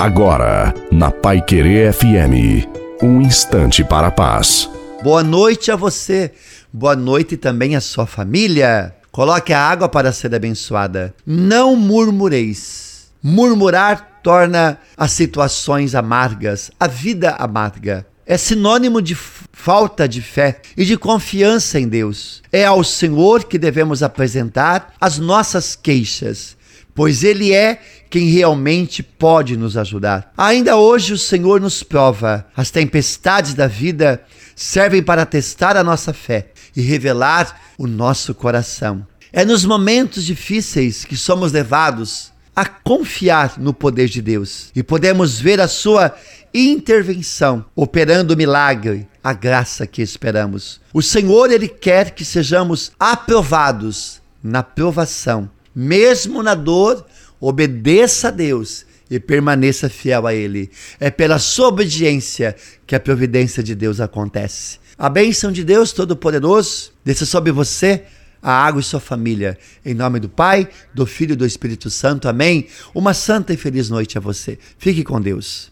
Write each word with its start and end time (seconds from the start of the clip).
Agora, 0.00 0.72
na 0.90 1.10
Pai 1.10 1.42
Querer 1.42 1.92
FM, 1.92 2.66
um 3.02 3.20
instante 3.20 3.84
para 3.84 4.06
a 4.06 4.10
paz. 4.10 4.66
Boa 5.02 5.22
noite 5.22 5.70
a 5.70 5.76
você, 5.76 6.32
boa 6.72 6.96
noite 6.96 7.36
também 7.36 7.76
à 7.76 7.82
sua 7.82 8.06
família. 8.06 8.96
Coloque 9.12 9.52
a 9.52 9.60
água 9.60 9.90
para 9.90 10.10
ser 10.10 10.34
abençoada. 10.34 11.14
Não 11.26 11.76
murmureis. 11.76 13.10
Murmurar 13.22 14.20
torna 14.22 14.78
as 14.96 15.12
situações 15.12 15.94
amargas, 15.94 16.70
a 16.80 16.86
vida 16.86 17.32
amarga. 17.32 18.06
É 18.24 18.38
sinônimo 18.38 19.02
de 19.02 19.14
falta 19.14 20.08
de 20.08 20.22
fé 20.22 20.62
e 20.78 20.86
de 20.86 20.96
confiança 20.96 21.78
em 21.78 21.86
Deus. 21.86 22.42
É 22.50 22.64
ao 22.64 22.82
Senhor 22.82 23.44
que 23.44 23.58
devemos 23.58 24.02
apresentar 24.02 24.94
as 24.98 25.18
nossas 25.18 25.76
queixas 25.76 26.58
pois 26.94 27.24
Ele 27.24 27.52
é 27.52 27.80
quem 28.10 28.28
realmente 28.28 29.04
pode 29.04 29.56
nos 29.56 29.76
ajudar. 29.76 30.32
Ainda 30.36 30.76
hoje 30.76 31.12
o 31.12 31.18
Senhor 31.18 31.60
nos 31.60 31.84
prova. 31.84 32.44
As 32.56 32.70
tempestades 32.70 33.54
da 33.54 33.68
vida 33.68 34.20
servem 34.56 35.00
para 35.00 35.24
testar 35.24 35.76
a 35.76 35.84
nossa 35.84 36.12
fé 36.12 36.48
e 36.76 36.82
revelar 36.82 37.60
o 37.78 37.86
nosso 37.86 38.34
coração. 38.34 39.06
É 39.32 39.44
nos 39.44 39.64
momentos 39.64 40.24
difíceis 40.24 41.04
que 41.04 41.16
somos 41.16 41.52
levados 41.52 42.32
a 42.54 42.66
confiar 42.66 43.54
no 43.58 43.72
poder 43.72 44.08
de 44.08 44.20
Deus 44.20 44.72
e 44.74 44.82
podemos 44.82 45.38
ver 45.38 45.60
a 45.60 45.68
sua 45.68 46.12
intervenção 46.52 47.64
operando 47.76 48.34
o 48.34 48.36
milagre, 48.36 49.06
a 49.22 49.32
graça 49.32 49.86
que 49.86 50.02
esperamos. 50.02 50.80
O 50.92 51.00
Senhor 51.00 51.52
ele 51.52 51.68
quer 51.68 52.10
que 52.10 52.24
sejamos 52.24 52.90
aprovados 52.98 54.20
na 54.42 54.64
provação 54.64 55.48
mesmo 55.74 56.42
na 56.42 56.54
dor, 56.54 57.06
obedeça 57.40 58.28
a 58.28 58.30
Deus 58.30 58.84
e 59.10 59.18
permaneça 59.18 59.88
fiel 59.88 60.26
a 60.26 60.34
Ele. 60.34 60.70
É 61.00 61.10
pela 61.10 61.38
sua 61.38 61.68
obediência 61.68 62.54
que 62.86 62.94
a 62.94 63.00
providência 63.00 63.62
de 63.62 63.74
Deus 63.74 64.00
acontece. 64.00 64.78
A 64.96 65.08
bênção 65.08 65.50
de 65.50 65.64
Deus 65.64 65.92
Todo-Poderoso 65.92 66.92
desça 67.04 67.26
sobre 67.26 67.50
você, 67.50 68.04
a 68.42 68.52
água 68.52 68.80
e 68.80 68.84
sua 68.84 69.00
família. 69.00 69.58
Em 69.84 69.94
nome 69.94 70.20
do 70.20 70.28
Pai, 70.28 70.68
do 70.94 71.04
Filho 71.04 71.32
e 71.32 71.36
do 71.36 71.44
Espírito 71.44 71.90
Santo. 71.90 72.28
Amém. 72.28 72.68
Uma 72.94 73.12
santa 73.12 73.52
e 73.52 73.56
feliz 73.56 73.90
noite 73.90 74.16
a 74.16 74.20
você. 74.20 74.58
Fique 74.78 75.02
com 75.02 75.20
Deus. 75.20 75.68